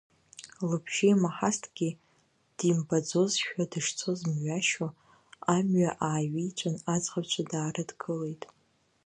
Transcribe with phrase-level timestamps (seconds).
[0.69, 1.89] Лбжьы имаҳазҭгьы,
[2.57, 4.87] димбаӡозшәа дышцоз мҩашьо,
[5.55, 8.43] амҩа ааиҩиҵәан, аӡӷабцәа даарыдгылеит.